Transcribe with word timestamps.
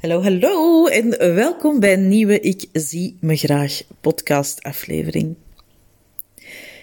Hallo, 0.00 0.22
hallo 0.22 0.86
en 0.86 1.34
welkom 1.34 1.80
bij 1.80 1.92
een 1.92 2.08
nieuwe 2.08 2.40
Ik 2.40 2.64
zie 2.72 3.16
me 3.20 3.36
graag 3.36 3.82
podcast 4.00 4.62
aflevering. 4.62 5.34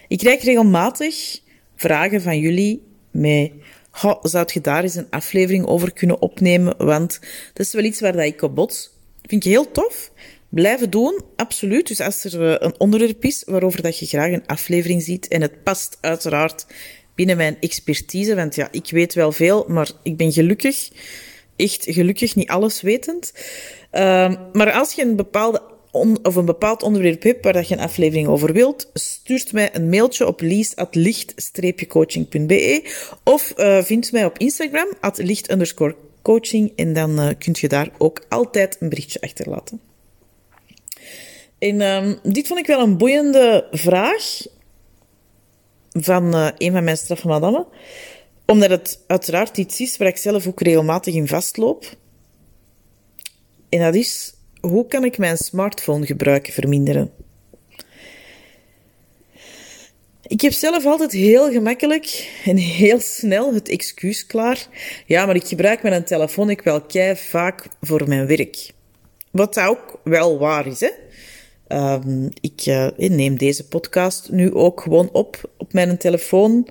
Ik 0.08 0.18
krijg 0.18 0.42
regelmatig 0.42 1.40
vragen 1.76 2.22
van 2.22 2.38
jullie 2.38 2.82
met 3.10 3.52
zou 4.22 4.48
je 4.52 4.60
daar 4.60 4.82
eens 4.82 4.94
een 4.94 5.10
aflevering 5.10 5.66
over 5.66 5.92
kunnen 5.92 6.20
opnemen, 6.20 6.76
want 6.76 7.20
dat 7.52 7.66
is 7.66 7.72
wel 7.72 7.84
iets 7.84 8.00
waar 8.00 8.12
dat 8.12 8.24
ik 8.24 8.42
op 8.42 8.54
bots. 8.54 8.90
Vind 9.22 9.44
je 9.44 9.50
heel 9.50 9.70
tof. 9.70 10.12
Blijven 10.48 10.90
doen, 10.90 11.20
absoluut. 11.36 11.86
Dus 11.86 12.00
als 12.00 12.24
er 12.24 12.52
eh, 12.52 12.56
een 12.58 12.80
onderwerp 12.80 13.24
is 13.24 13.42
waarover 13.46 13.82
dat 13.82 13.98
je 13.98 14.06
graag 14.06 14.32
een 14.32 14.46
aflevering 14.46 15.02
ziet, 15.02 15.28
en 15.28 15.40
het 15.40 15.62
past 15.62 15.98
uiteraard 16.00 16.66
binnen 17.14 17.36
mijn 17.36 17.56
expertise, 17.60 18.34
want 18.34 18.54
ja, 18.54 18.68
ik 18.70 18.90
weet 18.90 19.14
wel 19.14 19.32
veel, 19.32 19.64
maar 19.68 19.90
ik 20.02 20.16
ben 20.16 20.32
gelukkig 20.32 20.90
echt 21.56 21.84
gelukkig 21.88 22.34
niet 22.34 22.48
alles 22.48 22.80
wetend. 22.80 23.32
Uh, 23.92 24.34
maar 24.52 24.72
als 24.72 24.92
je 24.92 25.02
een 25.02 25.16
bepaalde 25.16 25.62
of 26.22 26.34
een 26.34 26.44
bepaald 26.44 26.82
onderwerp 26.82 27.22
hebt 27.22 27.44
waar 27.44 27.64
je 27.68 27.74
een 27.74 27.80
aflevering 27.80 28.28
over 28.28 28.52
wilt, 28.52 28.90
stuurt 28.94 29.52
mij 29.52 29.70
een 29.72 29.88
mailtje 29.88 30.26
op 30.26 30.40
liest.licht-coaching.be 30.40 32.90
of 33.24 33.52
uh, 33.56 33.82
vind 33.82 34.12
mij 34.12 34.24
op 34.24 34.38
Instagram, 34.38 34.88
at 35.00 35.18
licht 35.18 35.56
coaching, 36.22 36.72
en 36.76 36.92
dan 36.92 37.20
uh, 37.20 37.28
kunt 37.38 37.58
je 37.58 37.68
daar 37.68 37.88
ook 37.98 38.24
altijd 38.28 38.76
een 38.80 38.88
berichtje 38.88 39.20
achterlaten. 39.20 39.80
En 41.58 41.80
um, 41.80 42.18
dit 42.22 42.46
vond 42.46 42.60
ik 42.60 42.66
wel 42.66 42.80
een 42.80 42.96
boeiende 42.96 43.66
vraag 43.70 44.42
van 45.90 46.34
uh, 46.34 46.48
een 46.58 46.72
van 46.72 46.84
mijn 46.84 46.96
straffe 46.96 47.26
omdat 48.46 48.70
het 48.70 49.04
uiteraard 49.06 49.58
iets 49.58 49.80
is 49.80 49.96
waar 49.96 50.08
ik 50.08 50.16
zelf 50.16 50.46
ook 50.46 50.60
regelmatig 50.60 51.14
in 51.14 51.28
vastloop. 51.28 51.96
En 53.68 53.80
dat 53.80 53.94
is, 53.94 54.34
hoe 54.60 54.86
kan 54.86 55.04
ik 55.04 55.18
mijn 55.18 55.36
smartphone 55.36 56.06
gebruiken 56.06 56.52
verminderen? 56.52 57.10
Ik 60.26 60.40
heb 60.40 60.52
zelf 60.52 60.86
altijd 60.86 61.12
heel 61.12 61.50
gemakkelijk 61.50 62.30
en 62.44 62.56
heel 62.56 63.00
snel 63.00 63.54
het 63.54 63.68
excuus 63.68 64.26
klaar. 64.26 64.66
Ja, 65.06 65.26
maar 65.26 65.34
ik 65.34 65.46
gebruik 65.46 65.82
mijn 65.82 66.04
telefoon 66.04 66.50
ik 66.50 66.60
wel 66.60 66.80
kei 66.80 67.16
vaak 67.16 67.66
voor 67.80 68.08
mijn 68.08 68.26
werk. 68.26 68.70
Wat 69.30 69.58
ook 69.58 70.00
wel 70.04 70.38
waar 70.38 70.66
is, 70.66 70.80
hè? 70.80 70.90
Um, 71.74 72.28
ik 72.40 72.66
uh, 72.66 72.88
neem 72.96 73.38
deze 73.38 73.68
podcast 73.68 74.30
nu 74.30 74.54
ook 74.54 74.80
gewoon 74.80 75.08
op 75.12 75.50
op 75.58 75.72
mijn 75.72 75.98
telefoon. 75.98 76.68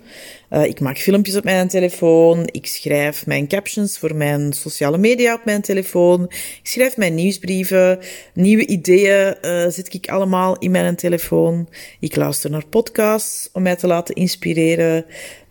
Uh, 0.49 0.65
ik 0.65 0.79
maak 0.79 0.97
filmpjes 0.97 1.35
op 1.35 1.43
mijn 1.43 1.67
telefoon. 1.67 2.47
Ik 2.51 2.65
schrijf 2.65 3.25
mijn 3.25 3.47
captions 3.47 3.97
voor 3.97 4.15
mijn 4.15 4.53
sociale 4.53 4.97
media 4.97 5.33
op 5.33 5.45
mijn 5.45 5.61
telefoon. 5.61 6.23
Ik 6.23 6.59
schrijf 6.63 6.97
mijn 6.97 7.15
nieuwsbrieven. 7.15 7.99
Nieuwe 8.33 8.65
ideeën 8.65 9.35
uh, 9.41 9.67
zet 9.67 9.93
ik 9.93 10.09
allemaal 10.09 10.57
in 10.57 10.71
mijn 10.71 10.95
telefoon. 10.95 11.69
Ik 11.99 12.15
luister 12.15 12.49
naar 12.49 12.65
podcasts 12.65 13.49
om 13.53 13.61
mij 13.61 13.75
te 13.75 13.87
laten 13.87 14.15
inspireren. 14.15 15.05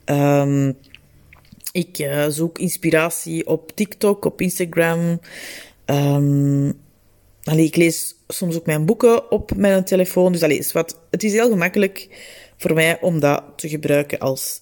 Um, 0.05 0.77
ik 1.73 2.09
zoek 2.28 2.59
inspiratie 2.59 3.47
op 3.47 3.73
TikTok, 3.75 4.25
op 4.25 4.41
Instagram. 4.41 5.21
Um, 5.87 6.78
allee, 7.45 7.65
ik 7.65 7.77
lees 7.77 8.15
soms 8.29 8.57
ook 8.57 8.67
mijn 8.67 8.87
boeken 8.87 9.31
op 9.31 9.57
mijn 9.57 9.85
telefoon. 9.85 10.33
Dus 10.33 10.43
allee, 10.43 10.59
is 10.59 10.73
wat, 10.73 11.01
het 11.11 11.23
is 11.23 11.33
heel 11.33 11.49
gemakkelijk 11.49 12.09
voor 12.57 12.75
mij 12.75 13.01
om 13.01 13.21
dat 13.21 13.43
te 13.57 13.69
gebruiken 13.69 14.19
als 14.19 14.61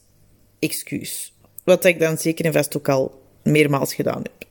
excuus. 0.59 1.33
Wat 1.65 1.84
ik 1.84 2.01
dan 2.01 2.19
zeker 2.19 2.45
en 2.45 2.53
vast 2.53 2.77
ook 2.77 2.89
al 2.89 3.23
meermaals 3.43 3.95
gedaan 3.95 4.23
heb. 4.23 4.47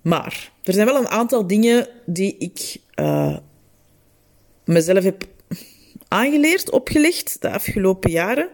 Maar 0.00 0.52
er 0.62 0.72
zijn 0.72 0.86
wel 0.86 0.96
een 0.96 1.08
aantal 1.08 1.46
dingen 1.46 1.88
die 2.06 2.36
ik 2.38 2.76
uh, 2.94 3.36
mezelf 4.64 5.04
heb 5.04 5.24
aangeleerd, 6.08 6.70
opgelegd 6.70 7.36
de 7.40 7.50
afgelopen 7.50 8.10
jaren 8.10 8.48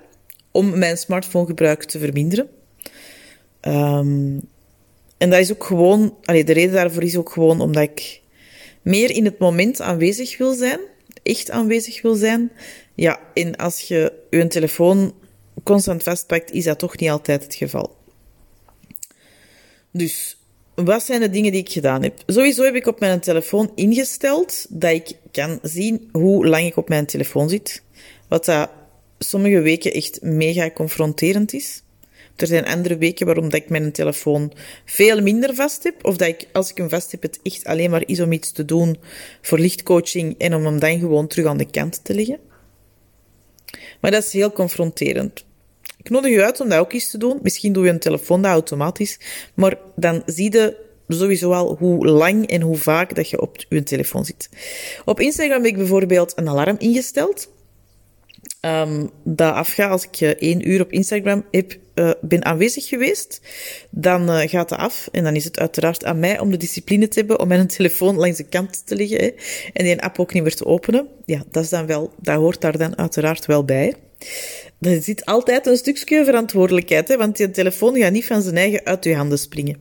om 0.50 0.78
mijn 0.78 0.96
smartphonegebruik 0.96 1.84
te 1.84 1.98
verminderen. 1.98 2.48
Um, 3.60 4.40
en 5.18 5.30
dat 5.30 5.40
is 5.40 5.52
ook 5.52 5.64
gewoon, 5.64 6.16
allee, 6.24 6.44
de 6.44 6.52
reden 6.52 6.74
daarvoor 6.74 7.02
is 7.02 7.16
ook 7.16 7.30
gewoon 7.30 7.60
omdat 7.60 7.82
ik 7.82 8.20
meer 8.82 9.10
in 9.10 9.24
het 9.24 9.38
moment 9.38 9.80
aanwezig 9.80 10.38
wil 10.38 10.54
zijn, 10.54 10.80
echt 11.22 11.50
aanwezig 11.50 12.02
wil 12.02 12.14
zijn. 12.14 12.50
Ja, 12.94 13.20
en 13.34 13.56
als 13.56 13.80
je 13.80 14.12
je 14.30 14.46
telefoon 14.46 15.14
constant 15.62 16.02
vastpakt, 16.02 16.50
is 16.52 16.64
dat 16.64 16.78
toch 16.78 16.98
niet 16.98 17.10
altijd 17.10 17.42
het 17.42 17.54
geval. 17.54 17.96
Dus, 19.90 20.36
wat 20.74 21.02
zijn 21.02 21.20
de 21.20 21.30
dingen 21.30 21.52
die 21.52 21.60
ik 21.60 21.70
gedaan 21.70 22.02
heb? 22.02 22.22
Sowieso 22.26 22.62
heb 22.62 22.74
ik 22.74 22.86
op 22.86 23.00
mijn 23.00 23.20
telefoon 23.20 23.72
ingesteld 23.74 24.66
dat 24.68 24.90
ik 24.90 25.16
kan 25.32 25.58
zien 25.62 26.08
hoe 26.12 26.46
lang 26.46 26.66
ik 26.66 26.76
op 26.76 26.88
mijn 26.88 27.06
telefoon 27.06 27.48
zit. 27.48 27.82
Wat 28.28 28.44
dat 28.44 28.70
sommige 29.18 29.60
weken 29.60 29.92
echt 29.92 30.22
mega 30.22 30.70
confronterend 30.70 31.52
is. 31.52 31.82
Er 32.36 32.46
zijn 32.46 32.66
andere 32.66 32.96
weken 32.96 33.26
waarom 33.26 33.48
dat 33.48 33.60
ik 33.60 33.68
mijn 33.68 33.92
telefoon 33.92 34.52
veel 34.84 35.22
minder 35.22 35.54
vast 35.54 35.82
heb. 35.82 36.04
Of 36.04 36.16
dat 36.16 36.28
ik, 36.28 36.48
als 36.52 36.70
ik 36.70 36.76
hem 36.76 36.88
vast 36.88 37.10
heb, 37.12 37.22
het 37.22 37.38
echt 37.42 37.64
alleen 37.64 37.90
maar 37.90 38.02
is 38.06 38.20
om 38.20 38.32
iets 38.32 38.52
te 38.52 38.64
doen 38.64 38.96
voor 39.42 39.58
lichtcoaching 39.58 40.34
en 40.38 40.54
om 40.54 40.64
hem 40.64 40.78
dan 40.78 40.98
gewoon 40.98 41.26
terug 41.26 41.46
aan 41.46 41.56
de 41.56 41.70
kant 41.70 42.04
te 42.04 42.14
leggen. 42.14 42.38
Maar 44.00 44.10
dat 44.10 44.24
is 44.24 44.32
heel 44.32 44.52
confronterend. 44.52 45.44
Ik 45.98 46.10
nodig 46.10 46.30
je 46.30 46.44
uit 46.44 46.60
om 46.60 46.68
dat 46.68 46.78
ook 46.78 46.92
eens 46.92 47.10
te 47.10 47.18
doen. 47.18 47.38
Misschien 47.42 47.72
doe 47.72 47.84
je 47.84 47.90
een 47.90 47.98
telefoon 47.98 48.42
dat 48.42 48.50
automatisch. 48.50 49.18
Maar 49.54 49.78
dan 49.96 50.22
zie 50.26 50.52
je 50.52 50.76
sowieso 51.08 51.52
al 51.52 51.76
hoe 51.78 52.06
lang 52.06 52.46
en 52.46 52.60
hoe 52.60 52.76
vaak 52.76 53.14
dat 53.14 53.30
je 53.30 53.40
op 53.40 53.56
je 53.68 53.82
telefoon 53.82 54.24
zit. 54.24 54.48
Op 55.04 55.20
Instagram 55.20 55.62
heb 55.62 55.72
ik 55.72 55.76
bijvoorbeeld 55.76 56.32
een 56.36 56.48
alarm 56.48 56.76
ingesteld. 56.78 57.54
Um, 58.66 59.10
dat 59.22 59.52
afgaat 59.52 59.90
als 59.90 60.04
ik 60.04 60.20
uh, 60.20 60.28
één 60.28 60.68
uur 60.68 60.80
op 60.80 60.92
Instagram 60.92 61.44
heb, 61.50 61.76
uh, 61.94 62.10
ben 62.20 62.44
aanwezig 62.44 62.88
geweest, 62.88 63.40
dan 63.90 64.30
uh, 64.30 64.38
gaat 64.38 64.70
het 64.70 64.78
af. 64.78 65.08
En 65.12 65.24
dan 65.24 65.34
is 65.34 65.44
het 65.44 65.58
uiteraard 65.58 66.04
aan 66.04 66.18
mij 66.18 66.38
om 66.38 66.50
de 66.50 66.56
discipline 66.56 67.08
te 67.08 67.18
hebben 67.18 67.40
om 67.40 67.48
mijn 67.48 67.66
telefoon 67.66 68.16
langs 68.16 68.36
de 68.36 68.44
kant 68.44 68.86
te 68.86 68.96
leggen 68.96 69.18
hè, 69.18 69.30
en 69.72 69.84
die 69.84 70.02
app 70.02 70.18
ook 70.18 70.32
niet 70.32 70.42
meer 70.42 70.54
te 70.54 70.66
openen. 70.66 71.08
Ja, 71.24 71.42
dat 71.50 71.62
is 71.62 71.68
dan 71.68 71.86
wel, 71.86 72.12
dat 72.20 72.36
hoort 72.36 72.60
daar 72.60 72.78
dan 72.78 72.98
uiteraard 72.98 73.46
wel 73.46 73.64
bij. 73.64 73.94
Er 74.80 75.02
zit 75.02 75.24
altijd 75.24 75.66
een 75.66 75.76
stukje 75.76 76.24
verantwoordelijkheid, 76.24 77.08
hè, 77.08 77.16
want 77.16 77.38
je 77.38 77.50
telefoon 77.50 77.96
gaat 77.96 78.12
niet 78.12 78.26
van 78.26 78.42
zijn 78.42 78.56
eigen 78.56 78.84
uit 78.84 79.04
je 79.04 79.14
handen 79.14 79.38
springen. 79.38 79.76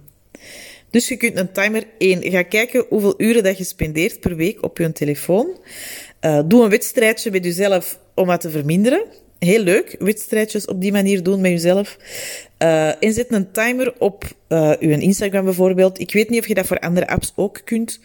Dus 0.89 1.07
je 1.07 1.17
kunt 1.17 1.37
een 1.37 1.51
timer 1.51 1.83
1. 1.97 2.31
Ga 2.31 2.41
kijken 2.41 2.85
hoeveel 2.89 3.13
uren 3.17 3.43
dat 3.43 3.57
je 3.57 3.63
spendeert 3.63 4.19
per 4.19 4.35
week 4.35 4.63
op 4.63 4.77
je 4.77 4.91
telefoon. 4.91 5.47
Doe 6.45 6.63
een 6.63 6.69
wedstrijdje 6.69 7.31
met 7.31 7.43
jezelf 7.43 7.99
om 8.15 8.27
dat 8.27 8.41
te 8.41 8.49
verminderen. 8.49 9.03
Heel 9.39 9.59
leuk, 9.59 9.95
wedstrijdjes 9.99 10.65
op 10.65 10.81
die 10.81 10.91
manier 10.91 11.23
doen 11.23 11.41
met 11.41 11.51
jezelf. 11.51 11.97
Uh, 12.59 13.03
en 13.03 13.13
zet 13.13 13.33
een 13.33 13.51
timer 13.51 13.93
op 13.99 14.23
uh, 14.49 14.71
uw 14.79 14.89
Instagram 14.89 15.45
bijvoorbeeld. 15.45 15.99
Ik 15.99 16.13
weet 16.13 16.29
niet 16.29 16.39
of 16.39 16.47
je 16.47 16.53
dat 16.53 16.67
voor 16.67 16.79
andere 16.79 17.07
apps 17.07 17.33
ook 17.35 17.61
kunt. 17.63 17.99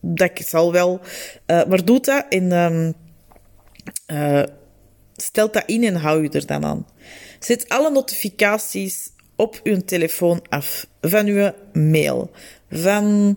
Dat 0.00 0.30
zal 0.34 0.72
wel. 0.72 1.00
Uh, 1.46 1.64
maar 1.64 1.84
doe 1.84 2.00
dat 2.00 2.26
en 2.28 2.52
um, 2.52 2.94
uh, 4.06 4.42
stel 5.16 5.50
dat 5.50 5.62
in 5.66 5.84
en 5.84 5.94
hou 5.94 6.22
je 6.22 6.28
er 6.28 6.46
dan 6.46 6.64
aan. 6.64 6.86
Zet 7.38 7.68
alle 7.68 7.90
notificaties 7.90 9.10
op 9.36 9.60
uw 9.62 9.80
telefoon 9.84 10.42
af. 10.48 10.86
Van 11.00 11.26
uw 11.26 11.50
mail. 11.72 12.30
Van 12.70 13.36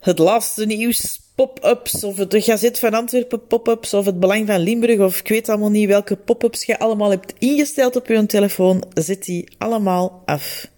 het 0.00 0.18
laatste 0.18 0.66
nieuws 0.66 1.20
pop-ups, 1.34 2.04
of 2.04 2.14
de 2.14 2.40
Gazet 2.40 2.78
van 2.78 2.94
Antwerpen 2.94 3.46
pop-ups, 3.46 3.94
of 3.94 4.04
het 4.04 4.20
Belang 4.20 4.46
van 4.46 4.58
Limburg, 4.58 4.98
of 4.98 5.20
ik 5.20 5.28
weet 5.28 5.48
allemaal 5.48 5.70
niet 5.70 5.88
welke 5.88 6.16
pop-ups 6.16 6.64
je 6.64 6.78
allemaal 6.78 7.10
hebt 7.10 7.32
ingesteld 7.38 7.96
op 7.96 8.06
je 8.06 8.26
telefoon, 8.26 8.84
zet 8.94 9.24
die 9.24 9.48
allemaal 9.58 10.22
af. 10.24 10.68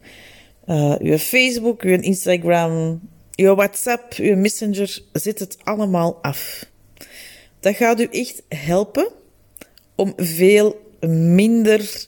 Uh, 0.66 0.94
uw 0.99 1.19
Facebook, 1.19 1.82
uw 1.82 2.00
Instagram, 2.00 3.00
uw 3.37 3.55
WhatsApp, 3.55 4.12
uw 4.14 4.37
Messenger, 4.37 5.02
zet 5.12 5.38
het 5.38 5.56
allemaal 5.62 6.19
af. 6.23 6.67
Dat 7.61 7.76
gaat 7.76 8.00
u 8.00 8.05
echt 8.05 8.43
helpen 8.49 9.08
om 9.94 10.12
veel 10.17 10.81
minder 11.08 12.06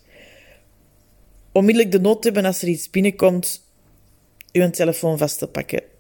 onmiddellijk 1.53 1.93
de 1.93 2.00
nood 2.00 2.23
te 2.23 2.29
hebben 2.29 2.44
als 2.44 2.62
er 2.62 2.69
iets 2.69 2.91
binnenkomt, 2.91 3.62
uw 4.53 4.71
telefoon 4.71 5.19
vast 5.19 5.39
te 5.39 5.47
pakken. 5.47 5.94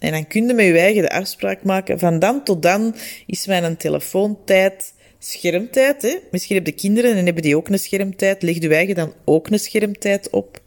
En 0.00 0.12
dan 0.12 0.26
kun 0.26 0.46
je 0.46 0.54
met 0.54 0.66
je 0.66 0.78
eigen 0.78 1.02
de 1.02 1.10
afspraak 1.10 1.62
maken. 1.62 1.98
Van 1.98 2.18
dan 2.18 2.44
tot 2.44 2.62
dan 2.62 2.94
is 3.26 3.46
mijn 3.46 3.76
telefoontijd 3.76 4.92
schermtijd. 5.18 6.02
Hè? 6.02 6.16
Misschien 6.30 6.54
hebben 6.54 6.74
de 6.74 6.80
kinderen 6.80 7.16
en 7.16 7.24
hebben 7.24 7.42
die 7.42 7.56
ook 7.56 7.68
een 7.68 7.78
schermtijd. 7.78 8.42
Leg 8.42 8.60
je 8.60 8.74
eigen 8.74 8.94
dan 8.94 9.12
ook 9.24 9.50
een 9.50 9.58
schermtijd 9.58 10.30
op. 10.30 10.60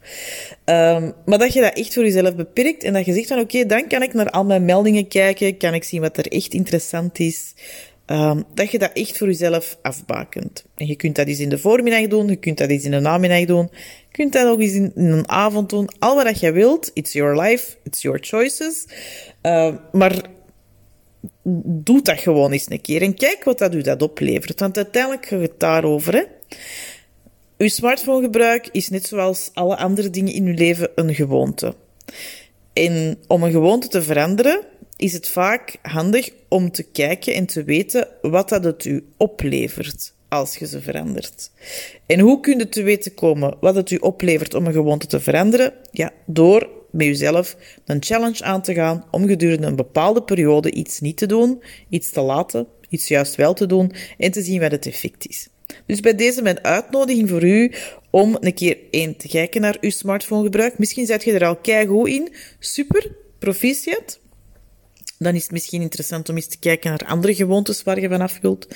Um, 0.64 1.12
maar 1.26 1.38
dat 1.38 1.52
je 1.52 1.60
dat 1.60 1.78
echt 1.78 1.94
voor 1.94 2.04
jezelf 2.04 2.34
beperkt 2.34 2.82
en 2.82 2.92
dat 2.92 3.04
je 3.04 3.12
zegt 3.12 3.28
van 3.28 3.38
oké, 3.38 3.66
dan 3.66 3.86
kan 3.88 4.02
ik 4.02 4.12
naar 4.12 4.30
al 4.30 4.44
mijn 4.44 4.64
meldingen 4.64 5.08
kijken, 5.08 5.56
kan 5.56 5.74
ik 5.74 5.84
zien 5.84 6.00
wat 6.00 6.16
er 6.16 6.32
echt 6.32 6.54
interessant 6.54 7.18
is. 7.18 7.54
Um, 8.06 8.44
dat 8.54 8.70
je 8.70 8.78
dat 8.78 8.90
echt 8.92 9.18
voor 9.18 9.26
jezelf 9.26 9.78
afbakent. 9.82 10.64
En 10.74 10.86
je 10.86 10.96
kunt 10.96 11.16
dat 11.16 11.26
eens 11.26 11.38
in 11.38 11.48
de 11.48 11.58
voormiddag 11.58 12.06
doen, 12.06 12.28
je 12.28 12.36
kunt 12.36 12.58
dat 12.58 12.68
eens 12.68 12.84
in 12.84 12.90
de 12.90 13.00
namiddag 13.00 13.44
doen. 13.44 13.70
Je 14.14 14.20
kunt 14.20 14.32
dat 14.32 14.46
ook 14.46 14.60
eens 14.60 14.72
in, 14.72 14.92
een 14.94 15.28
avond 15.28 15.70
doen. 15.70 15.88
Al 15.98 16.24
wat 16.24 16.40
je 16.40 16.52
wilt. 16.52 16.90
It's 16.92 17.12
your 17.12 17.40
life. 17.40 17.76
It's 17.82 18.02
your 18.02 18.18
choices. 18.20 18.86
Uh, 19.42 19.74
maar 19.92 20.22
doe 21.64 22.02
dat 22.02 22.18
gewoon 22.18 22.52
eens 22.52 22.70
een 22.70 22.80
keer. 22.80 23.02
En 23.02 23.14
kijk 23.14 23.44
wat 23.44 23.58
dat 23.58 23.74
u 23.74 23.82
dat 23.82 24.02
oplevert. 24.02 24.60
Want 24.60 24.76
uiteindelijk 24.76 25.26
gaat 25.26 25.40
het 25.40 25.60
daarover. 25.60 26.14
Hè? 26.14 26.22
Uw 27.58 27.68
smartphonegebruik 27.68 28.68
is 28.72 28.88
net 28.88 29.06
zoals 29.06 29.50
alle 29.52 29.76
andere 29.76 30.10
dingen 30.10 30.32
in 30.32 30.46
uw 30.46 30.54
leven 30.54 30.90
een 30.94 31.14
gewoonte. 31.14 31.74
En 32.72 33.18
om 33.26 33.42
een 33.42 33.50
gewoonte 33.50 33.88
te 33.88 34.02
veranderen, 34.02 34.60
is 34.96 35.12
het 35.12 35.28
vaak 35.28 35.76
handig 35.82 36.30
om 36.48 36.70
te 36.70 36.82
kijken 36.82 37.34
en 37.34 37.46
te 37.46 37.64
weten 37.64 38.08
wat 38.22 38.48
dat 38.48 38.64
het 38.64 38.84
u 38.84 39.06
oplevert 39.16 40.12
als 40.34 40.56
je 40.56 40.66
ze 40.66 40.80
verandert. 40.80 41.50
En 42.06 42.20
hoe 42.20 42.40
kun 42.40 42.58
je 42.58 42.68
te 42.68 42.82
weten 42.82 43.14
komen 43.14 43.56
wat 43.60 43.74
het 43.74 43.90
u 43.90 43.96
oplevert 43.96 44.54
om 44.54 44.66
een 44.66 44.72
gewoonte 44.72 45.06
te 45.06 45.20
veranderen? 45.20 45.72
Ja, 45.90 46.12
door 46.26 46.68
met 46.90 47.06
jezelf 47.06 47.56
een 47.84 48.02
challenge 48.02 48.44
aan 48.44 48.62
te 48.62 48.74
gaan 48.74 49.04
om 49.10 49.26
gedurende 49.26 49.66
een 49.66 49.76
bepaalde 49.76 50.22
periode 50.22 50.70
iets 50.70 51.00
niet 51.00 51.16
te 51.16 51.26
doen, 51.26 51.62
iets 51.88 52.10
te 52.10 52.20
laten, 52.20 52.66
iets 52.88 53.08
juist 53.08 53.34
wel 53.34 53.54
te 53.54 53.66
doen 53.66 53.92
en 54.18 54.30
te 54.30 54.42
zien 54.42 54.60
wat 54.60 54.70
het 54.70 54.86
effect 54.86 55.28
is. 55.28 55.48
Dus 55.86 56.00
bij 56.00 56.14
deze 56.14 56.42
mijn 56.42 56.64
uitnodiging 56.64 57.28
voor 57.28 57.44
u 57.44 57.72
om 58.10 58.36
een 58.40 58.54
keer 58.54 58.78
één 58.90 59.16
te 59.16 59.28
kijken 59.28 59.60
naar 59.60 59.76
uw 59.80 59.90
smartphonegebruik. 59.90 60.78
Misschien 60.78 61.06
zet 61.06 61.24
je 61.24 61.32
er 61.32 61.46
al 61.46 61.56
keigoed 61.56 62.08
in. 62.08 62.34
Super, 62.58 63.12
proficiat 63.38 64.20
dan 65.24 65.34
is 65.34 65.42
het 65.42 65.52
misschien 65.52 65.82
interessant 65.82 66.28
om 66.28 66.36
eens 66.36 66.46
te 66.46 66.58
kijken 66.58 66.90
naar 66.90 67.04
andere 67.06 67.34
gewoontes 67.34 67.82
waar 67.82 68.00
je 68.00 68.08
vanaf 68.08 68.38
wilt. 68.42 68.68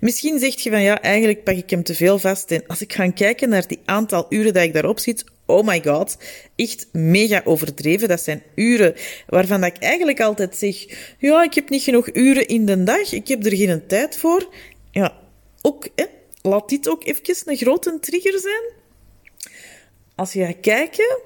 Misschien 0.00 0.38
zeg 0.38 0.60
je 0.60 0.70
van 0.70 0.82
ja, 0.82 1.02
eigenlijk 1.02 1.44
pak 1.44 1.56
ik 1.56 1.70
hem 1.70 1.82
te 1.82 1.94
veel 1.94 2.18
vast. 2.18 2.50
En 2.50 2.66
als 2.66 2.80
ik 2.80 2.92
ga 2.92 3.10
kijken 3.10 3.48
naar 3.48 3.66
die 3.66 3.80
aantal 3.84 4.26
uren 4.28 4.54
dat 4.54 4.62
ik 4.62 4.72
daarop 4.72 4.98
zit, 4.98 5.24
oh 5.46 5.66
my 5.66 5.82
god, 5.84 6.16
echt 6.56 6.86
mega 6.92 7.42
overdreven. 7.44 8.08
Dat 8.08 8.20
zijn 8.20 8.42
uren 8.54 8.94
waarvan 9.26 9.60
dat 9.60 9.76
ik 9.76 9.82
eigenlijk 9.82 10.20
altijd 10.20 10.56
zeg, 10.56 10.86
ja, 11.18 11.42
ik 11.42 11.54
heb 11.54 11.70
niet 11.70 11.82
genoeg 11.82 12.14
uren 12.14 12.46
in 12.46 12.66
de 12.66 12.82
dag, 12.82 13.12
ik 13.12 13.28
heb 13.28 13.44
er 13.44 13.56
geen 13.56 13.86
tijd 13.86 14.16
voor. 14.16 14.54
Ja, 14.90 15.18
ook, 15.62 15.88
hè, 15.94 16.04
laat 16.42 16.68
dit 16.68 16.88
ook 16.88 17.04
even 17.04 17.34
een 17.44 17.56
grote 17.56 17.98
trigger 18.00 18.40
zijn. 18.40 18.62
Als 20.14 20.32
je 20.32 20.44
gaat 20.44 20.60
kijken 20.60 21.18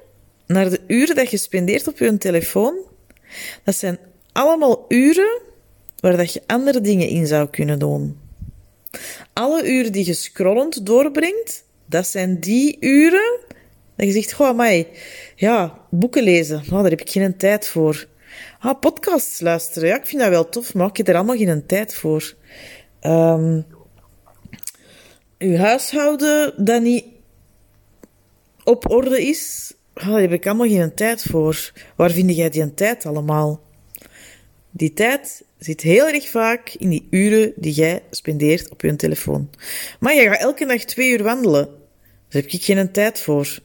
naar 0.46 0.70
de 0.70 0.80
uren 0.86 1.14
dat 1.14 1.30
je 1.30 1.36
spendeert 1.36 1.88
op 1.88 1.98
je 1.98 2.18
telefoon, 2.18 2.74
dat 3.64 3.76
zijn 3.76 3.98
allemaal 4.32 4.84
uren 4.88 5.40
waar 6.00 6.16
dat 6.16 6.32
je 6.32 6.42
andere 6.46 6.80
dingen 6.80 7.08
in 7.08 7.26
zou 7.26 7.48
kunnen 7.48 7.78
doen. 7.78 8.18
Alle 9.32 9.70
uren 9.70 9.92
die 9.92 10.06
je 10.06 10.14
scrollend 10.14 10.86
doorbrengt, 10.86 11.64
dat 11.86 12.06
zijn 12.06 12.40
die 12.40 12.76
uren 12.80 13.38
dat 13.96 14.06
je 14.06 14.14
zegt, 14.14 14.32
goh, 14.32 14.56
mij, 14.56 14.88
ja, 15.36 15.78
boeken 15.90 16.22
lezen, 16.22 16.56
nou, 16.56 16.82
daar 16.82 16.90
heb 16.90 17.00
ik 17.00 17.10
geen 17.10 17.36
tijd 17.36 17.66
voor. 17.66 18.06
Ah, 18.60 18.80
podcasts 18.80 19.40
luisteren, 19.40 19.88
ja, 19.88 19.96
ik 19.96 20.06
vind 20.06 20.22
dat 20.22 20.30
wel 20.30 20.48
tof, 20.48 20.74
maar 20.74 20.88
ik 20.88 20.96
heb 20.96 21.08
er 21.08 21.14
allemaal 21.14 21.36
geen 21.36 21.66
tijd 21.66 21.94
voor. 21.94 22.34
Um, 23.02 23.66
uw 25.38 25.56
huishouden 25.56 26.64
dat 26.64 26.82
niet 26.82 27.04
op 28.64 28.90
orde 28.90 29.26
is, 29.26 29.72
ah, 29.94 30.06
daar 30.06 30.20
heb 30.20 30.32
ik 30.32 30.46
allemaal 30.46 30.68
geen 30.68 30.94
tijd 30.94 31.22
voor. 31.22 31.72
Waar 31.96 32.10
vind 32.10 32.36
jij 32.36 32.50
die 32.50 32.74
tijd 32.74 33.06
allemaal? 33.06 33.60
Die 34.70 34.92
tijd 34.92 35.42
zit 35.58 35.80
heel 35.80 36.08
erg 36.08 36.28
vaak 36.28 36.74
in 36.78 36.88
die 36.88 37.06
uren 37.10 37.52
die 37.56 37.72
jij 37.72 38.02
spendeert 38.10 38.70
op 38.70 38.80
je 38.80 38.96
telefoon. 38.96 39.50
Maar 40.00 40.14
je 40.14 40.22
gaat 40.22 40.40
elke 40.40 40.66
dag 40.66 40.84
twee 40.84 41.10
uur 41.10 41.22
wandelen. 41.22 41.64
Daar 42.28 42.42
heb 42.42 42.50
ik 42.50 42.64
geen 42.64 42.92
tijd 42.92 43.20
voor. 43.20 43.58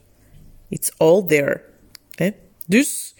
It's 0.68 0.90
all 0.96 1.24
there. 1.26 1.60
Dus 2.66 3.14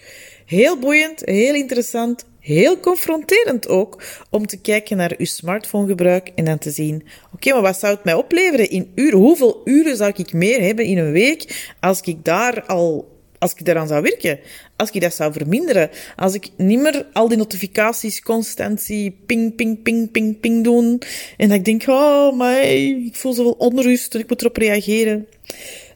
heel 0.45 0.79
boeiend, 0.79 1.21
heel 1.25 1.55
interessant, 1.55 2.25
heel 2.39 2.79
confronterend 2.79 3.67
ook 3.67 4.03
om 4.29 4.47
te 4.47 4.61
kijken 4.61 4.97
naar 4.97 5.13
uw 5.17 5.25
smartphonegebruik 5.25 6.31
en 6.35 6.45
dan 6.45 6.57
te 6.57 6.71
zien: 6.71 7.03
oké, 7.33 7.51
maar 7.53 7.61
wat 7.61 7.79
zou 7.79 7.95
het 7.95 8.03
mij 8.03 8.13
opleveren 8.13 8.69
in 8.69 8.91
uren? 8.95 9.19
Hoeveel 9.19 9.61
uren 9.65 9.97
zou 9.97 10.13
ik 10.15 10.33
meer 10.33 10.61
hebben 10.61 10.85
in 10.85 10.97
een 10.97 11.11
week 11.11 11.73
als 11.79 12.01
ik 12.01 12.25
daar 12.25 12.63
al 12.65 13.16
als 13.39 13.53
ik 13.53 13.65
daaraan 13.65 13.87
zou 13.87 14.01
werken, 14.01 14.39
als 14.75 14.91
ik 14.91 15.01
dat 15.01 15.13
zou 15.13 15.33
verminderen, 15.33 15.89
als 16.15 16.33
ik 16.33 16.49
niet 16.57 16.79
meer 16.79 17.05
al 17.13 17.27
die 17.27 17.37
notificaties 17.37 18.21
constant 18.21 18.81
zie 18.81 19.17
ping, 19.25 19.55
ping, 19.55 19.81
ping, 19.81 20.11
ping, 20.11 20.39
ping 20.39 20.63
doen, 20.63 21.01
en 21.37 21.47
dat 21.47 21.57
ik 21.57 21.65
denk, 21.65 21.83
oh, 21.87 22.37
maar 22.37 22.63
ik 22.63 23.15
voel 23.15 23.33
zoveel 23.33 23.55
onrust 23.57 24.13
en 24.13 24.19
ik 24.19 24.29
moet 24.29 24.41
erop 24.41 24.57
reageren. 24.57 25.27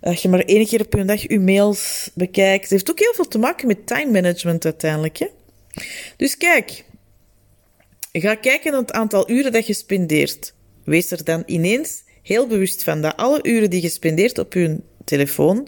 Als 0.02 0.22
je 0.22 0.30
maar 0.30 0.40
één 0.40 0.66
keer 0.66 0.82
op 0.82 0.94
je 0.94 1.06
dag 1.06 1.22
je 1.22 1.40
mails 1.40 2.10
bekijkt. 2.14 2.62
Het 2.62 2.72
heeft 2.72 2.92
ook 2.92 3.00
heel 3.00 3.14
veel 3.14 3.28
te 3.28 3.38
maken 3.38 3.68
met 3.68 3.88
time 3.88 4.12
management 4.12 4.66
uiteindelijk. 4.66 5.18
Hè? 5.18 5.28
Dus 6.18 6.38
kijk, 6.38 6.84
ga 8.12 8.36
kijken 8.36 8.72
naar 8.72 8.82
het 8.82 8.92
aantal 8.92 9.30
uren 9.30 9.52
dat 9.52 9.68
je 9.68 9.74
spendeert. 9.74 10.54
Wees 10.84 11.12
er 11.12 11.24
dan 11.24 11.44
ineens 11.46 12.04
heel 12.22 12.48
bewust 12.48 12.84
van 12.84 13.02
dat 13.02 13.18
alle 13.18 13.40
uren 13.44 13.70
die 13.70 13.82
je 13.82 13.90
spendeert 13.90 14.38
op 14.38 14.54
je 14.54 14.80
telefoon, 15.06 15.68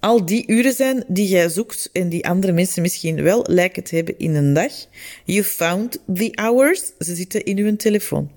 al 0.00 0.26
die 0.26 0.44
uren 0.46 0.72
zijn 0.72 1.04
die 1.08 1.28
jij 1.28 1.48
zoekt 1.48 1.90
en 1.92 2.08
die 2.08 2.28
andere 2.28 2.52
mensen 2.52 2.82
misschien 2.82 3.22
wel 3.22 3.44
lijken 3.48 3.84
te 3.84 3.96
hebben 3.96 4.18
in 4.18 4.34
een 4.34 4.52
dag. 4.52 4.72
You 5.24 5.44
found 5.44 6.02
the 6.14 6.28
hours. 6.32 6.92
Ze 6.98 7.14
zitten 7.14 7.44
in 7.44 7.58
uw 7.58 7.76
telefoon. 7.76 8.30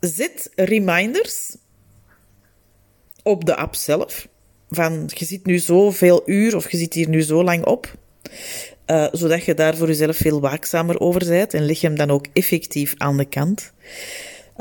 Zet 0.00 0.50
reminders 0.54 1.56
op 3.22 3.44
de 3.44 3.56
app 3.56 3.74
zelf. 3.74 4.28
Van, 4.70 5.10
je 5.14 5.24
zit 5.24 5.46
nu 5.46 5.58
zoveel 5.58 6.22
uur 6.26 6.56
of 6.56 6.70
je 6.70 6.76
zit 6.76 6.94
hier 6.94 7.08
nu 7.08 7.22
zo 7.22 7.44
lang 7.44 7.64
op. 7.64 7.94
Uh, 8.86 9.08
zodat 9.12 9.44
je 9.44 9.54
daar 9.54 9.76
voor 9.76 9.86
jezelf 9.86 10.16
veel 10.16 10.40
waakzamer 10.40 11.00
over 11.00 11.28
bent 11.28 11.54
en 11.54 11.64
leg 11.64 11.80
hem 11.80 11.96
dan 11.96 12.10
ook 12.10 12.26
effectief 12.32 12.94
aan 12.96 13.16
de 13.16 13.24
kant. 13.24 13.72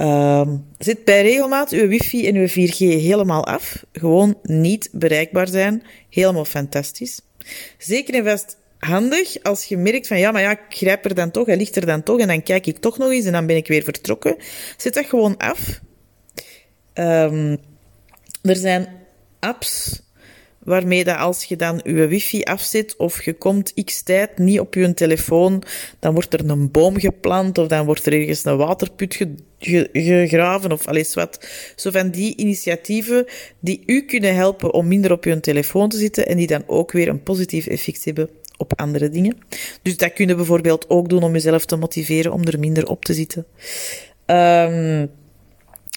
Uh, 0.01 0.47
zet 0.77 1.05
bij 1.05 1.21
regelmaat 1.21 1.71
uw 1.71 1.87
wifi 1.87 2.27
en 2.27 2.35
uw 2.35 2.47
4G 2.47 2.77
helemaal 2.77 3.45
af. 3.45 3.85
Gewoon 3.91 4.37
niet 4.43 4.89
bereikbaar 4.91 5.47
zijn. 5.47 5.83
Helemaal 6.09 6.45
fantastisch. 6.45 7.21
Zeker 7.77 8.13
en 8.13 8.23
vast 8.23 8.57
handig 8.81 9.43
als 9.43 9.65
je 9.65 9.77
merkt 9.77 10.07
van 10.07 10.19
ja, 10.19 10.31
maar 10.31 10.41
ja, 10.41 10.51
ik 10.51 10.59
grijp 10.69 11.05
er 11.05 11.15
dan 11.15 11.31
toch, 11.31 11.45
hij 11.45 11.57
ligt 11.57 11.75
er 11.75 11.85
dan 11.85 12.03
toch 12.03 12.19
en 12.19 12.27
dan 12.27 12.43
kijk 12.43 12.65
ik 12.65 12.77
toch 12.77 12.97
nog 12.97 13.11
eens 13.11 13.25
en 13.25 13.31
dan 13.31 13.45
ben 13.45 13.55
ik 13.55 13.67
weer 13.67 13.83
vertrokken. 13.83 14.35
Zet 14.77 14.93
dat 14.93 15.05
gewoon 15.05 15.37
af. 15.37 15.79
Um, 16.93 17.57
er 18.41 18.55
zijn 18.55 18.87
apps 19.39 20.01
waarmee 20.63 21.03
dat 21.03 21.17
als 21.17 21.43
je 21.43 21.55
dan 21.55 21.79
je 21.83 22.07
wifi 22.07 22.41
afzet 22.41 22.95
of 22.97 23.23
je 23.23 23.33
komt 23.33 23.73
x 23.85 24.03
tijd 24.03 24.37
niet 24.37 24.59
op 24.59 24.73
je 24.73 24.93
telefoon, 24.93 25.63
dan 25.99 26.13
wordt 26.13 26.33
er 26.33 26.49
een 26.49 26.71
boom 26.71 26.99
geplant 26.99 27.57
of 27.57 27.67
dan 27.67 27.85
wordt 27.85 28.05
er 28.05 28.13
ergens 28.13 28.45
een 28.45 28.57
waterput 28.57 29.25
gegraven 29.91 30.71
of 30.71 30.87
alles 30.87 31.13
wat. 31.13 31.47
Zo 31.75 31.91
van 31.91 32.09
die 32.09 32.35
initiatieven 32.35 33.25
die 33.59 33.83
u 33.85 34.05
kunnen 34.05 34.35
helpen 34.35 34.73
om 34.73 34.87
minder 34.87 35.11
op 35.11 35.23
je 35.23 35.39
telefoon 35.39 35.89
te 35.89 35.97
zitten 35.97 36.27
en 36.27 36.37
die 36.37 36.47
dan 36.47 36.63
ook 36.67 36.91
weer 36.91 37.07
een 37.07 37.23
positief 37.23 37.67
effect 37.67 38.05
hebben 38.05 38.29
op 38.57 38.79
andere 38.79 39.09
dingen. 39.09 39.37
Dus 39.81 39.97
dat 39.97 40.13
kun 40.13 40.27
je 40.27 40.35
bijvoorbeeld 40.35 40.89
ook 40.89 41.09
doen 41.09 41.23
om 41.23 41.33
jezelf 41.33 41.65
te 41.65 41.75
motiveren 41.75 42.31
om 42.31 42.43
er 42.43 42.59
minder 42.59 42.87
op 42.87 43.05
te 43.05 43.13
zitten. 43.13 43.45
Um, 44.25 45.11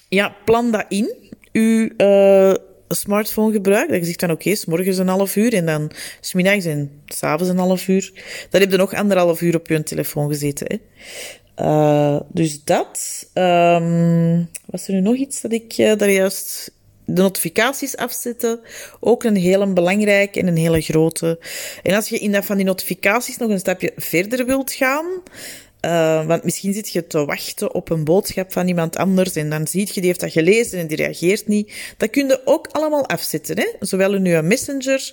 ja, 0.08 0.36
plan 0.44 0.70
dat 0.70 0.84
in. 0.88 1.14
Uw 1.52 1.88
uh, 1.96 2.54
smartphone 2.88 3.52
gebruik. 3.52 3.88
Dat 3.88 3.98
je 3.98 4.04
zegt 4.04 4.20
van 4.20 4.30
oké, 4.30 4.40
okay, 4.40 4.54
s 4.54 4.64
morgens 4.64 4.98
een 4.98 5.08
half 5.08 5.36
uur 5.36 5.54
en 5.54 5.66
dan 5.66 5.90
smiddags 6.20 6.64
en 6.64 6.90
s'avonds 7.06 7.48
een 7.48 7.58
half 7.58 7.88
uur. 7.88 8.12
Dan 8.50 8.60
heb 8.60 8.70
je 8.70 8.76
nog 8.76 8.94
anderhalf 8.94 9.40
uur 9.40 9.54
op 9.54 9.66
je 9.66 9.82
telefoon 9.82 10.28
gezeten. 10.28 10.66
Hè. 10.66 10.78
Uh, 11.64 12.20
dus 12.28 12.64
dat. 12.64 13.26
Um, 13.34 14.48
was 14.66 14.88
er 14.88 14.94
nu 14.94 15.00
nog 15.00 15.16
iets 15.16 15.40
dat 15.40 15.52
ik 15.52 15.78
uh, 15.78 15.96
daar 15.96 16.10
juist... 16.10 16.72
De 17.06 17.22
notificaties 17.22 17.96
afzetten, 17.96 18.60
ook 19.00 19.24
een 19.24 19.36
hele 19.36 19.72
belangrijke 19.72 20.40
en 20.40 20.46
een 20.46 20.56
hele 20.56 20.80
grote. 20.80 21.38
En 21.82 21.94
als 21.94 22.08
je 22.08 22.18
in 22.18 22.32
dat 22.32 22.44
van 22.44 22.56
die 22.56 22.64
notificaties 22.64 23.36
nog 23.36 23.50
een 23.50 23.58
stapje 23.58 23.92
verder 23.96 24.46
wilt 24.46 24.72
gaan, 24.72 25.06
uh, 25.84 26.26
want 26.26 26.44
misschien 26.44 26.72
zit 26.72 26.90
je 26.90 27.06
te 27.06 27.24
wachten 27.24 27.74
op 27.74 27.90
een 27.90 28.04
boodschap 28.04 28.52
van 28.52 28.68
iemand 28.68 28.96
anders 28.96 29.32
en 29.34 29.50
dan 29.50 29.66
ziet 29.66 29.94
je 29.94 30.00
die 30.00 30.08
heeft 30.08 30.20
dat 30.20 30.32
gelezen 30.32 30.78
en 30.78 30.86
die 30.86 30.96
reageert 30.96 31.46
niet. 31.46 31.72
Dat 31.96 32.10
kun 32.10 32.26
je 32.26 32.40
ook 32.44 32.68
allemaal 32.72 33.06
afzetten, 33.06 33.58
hè? 33.58 33.66
zowel 33.80 34.14
in 34.14 34.24
je 34.24 34.42
Messenger, 34.42 35.12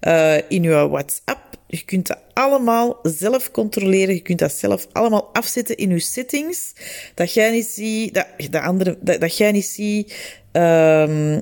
uh, 0.00 0.36
in 0.48 0.62
je 0.62 0.88
WhatsApp. 0.88 1.58
Je 1.66 1.84
kunt 1.84 2.06
dat 2.06 2.18
allemaal 2.32 2.98
zelf 3.02 3.50
controleren. 3.50 4.14
Je 4.14 4.20
kunt 4.20 4.38
dat 4.38 4.52
zelf 4.52 4.86
allemaal 4.92 5.30
afzetten 5.32 5.76
in 5.76 5.90
je 5.90 5.98
settings. 5.98 6.72
Dat 7.14 7.34
jij 7.34 7.50
niet 7.50 7.66
ziet, 7.66 8.14
dat, 8.14 8.26
dat, 8.50 8.62
andere, 8.62 8.98
dat, 9.00 9.36
jij 9.36 9.52
niet 9.52 9.64
ziet, 9.64 10.14
um, 10.52 11.40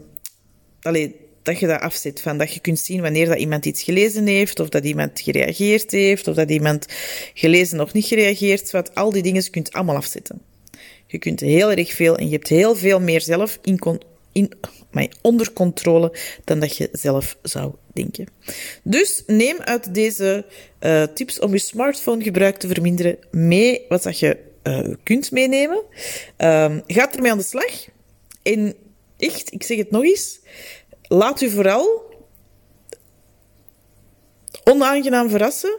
allee, 0.82 1.27
dat 1.42 1.58
je 1.58 1.66
dat 1.66 1.80
afzet. 1.80 2.20
Van 2.20 2.38
dat 2.38 2.54
je 2.54 2.60
kunt 2.60 2.78
zien 2.78 3.00
wanneer 3.00 3.26
dat 3.26 3.38
iemand 3.38 3.66
iets 3.66 3.82
gelezen 3.82 4.26
heeft, 4.26 4.60
of 4.60 4.68
dat 4.68 4.84
iemand 4.84 5.20
gereageerd 5.20 5.90
heeft, 5.90 6.28
of 6.28 6.34
dat 6.34 6.50
iemand 6.50 6.86
gelezen 7.34 7.80
of 7.80 7.92
niet 7.92 8.06
gereageerd. 8.06 8.70
Wat 8.70 8.94
al 8.94 9.12
die 9.12 9.22
dingen 9.22 9.50
kunt 9.50 9.72
allemaal 9.72 9.96
afzetten. 9.96 10.40
Je 11.06 11.18
kunt 11.18 11.40
heel 11.40 11.70
erg 11.70 11.92
veel 11.92 12.16
en 12.16 12.26
je 12.26 12.32
hebt 12.32 12.48
heel 12.48 12.76
veel 12.76 13.00
meer 13.00 13.20
zelf 13.20 13.58
in 13.62 13.78
in, 14.32 14.52
onder 15.22 15.52
controle 15.52 16.12
dan 16.44 16.60
dat 16.60 16.76
je 16.76 16.88
zelf 16.92 17.36
zou 17.42 17.74
denken. 17.92 18.26
Dus 18.82 19.22
neem 19.26 19.58
uit 19.58 19.94
deze 19.94 20.44
uh, 20.80 21.02
tips 21.02 21.38
om 21.38 21.52
je 21.52 21.58
smartphone 21.58 22.22
gebruik 22.22 22.56
te 22.56 22.68
verminderen 22.68 23.18
mee 23.30 23.84
wat 23.88 24.02
dat 24.02 24.18
je 24.18 24.38
uh, 24.62 24.94
kunt 25.02 25.30
meenemen. 25.30 25.82
Uh, 26.38 26.76
ga 26.86 27.12
ermee 27.12 27.30
aan 27.30 27.38
de 27.38 27.44
slag. 27.44 27.86
En 28.42 28.74
echt, 29.18 29.52
ik 29.52 29.62
zeg 29.62 29.78
het 29.78 29.90
nog 29.90 30.04
eens, 30.04 30.40
laat 31.08 31.40
u 31.40 31.50
vooral 31.50 32.14
onaangenaam 34.64 35.30
verrassen 35.30 35.78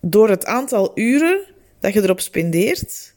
door 0.00 0.28
het 0.28 0.46
aantal 0.46 0.90
uren 0.94 1.40
dat 1.80 1.92
je 1.92 2.02
erop 2.02 2.20
spendeert. 2.20 3.14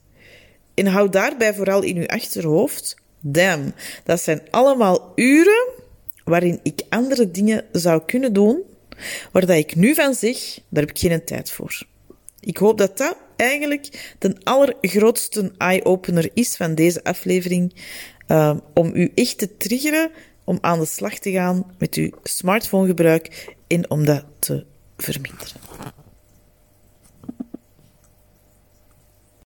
En 0.74 0.86
hou 0.86 1.10
daarbij 1.10 1.53
vooral 1.53 1.81
in 1.81 1.98
uw 1.98 2.07
achterhoofd. 2.07 2.96
Damn, 3.19 3.74
dat 4.03 4.22
zijn 4.22 4.41
allemaal 4.50 5.12
uren 5.15 5.67
waarin 6.24 6.60
ik 6.63 6.81
andere 6.89 7.31
dingen 7.31 7.65
zou 7.72 8.01
kunnen 8.05 8.34
doen, 8.34 8.63
waar 9.31 9.46
dat 9.46 9.57
ik 9.57 9.75
nu 9.75 9.96
van 9.96 10.13
zeg, 10.13 10.60
daar 10.69 10.84
heb 10.84 10.89
ik 10.89 11.00
geen 11.00 11.25
tijd 11.25 11.51
voor. 11.51 11.86
Ik 12.39 12.57
hoop 12.57 12.77
dat 12.77 12.98
dat 12.98 13.17
eigenlijk 13.36 14.15
de 14.19 14.36
allergrootste 14.43 15.51
eye-opener 15.57 16.29
is 16.34 16.55
van 16.55 16.75
deze 16.75 17.03
aflevering, 17.03 17.74
uh, 18.27 18.57
om 18.74 18.91
u 18.93 19.12
echt 19.15 19.38
te 19.38 19.57
triggeren 19.57 20.12
om 20.48 20.58
aan 20.62 20.80
de 20.80 20.86
slag 20.86 21.13
te 21.13 21.32
gaan 21.32 21.66
met 21.77 21.96
uw 21.96 22.10
smartphonegebruik 22.24 23.56
en 23.68 23.89
om 23.89 24.06
dat 24.06 24.25
te 24.39 24.66
verminderen. 24.98 25.56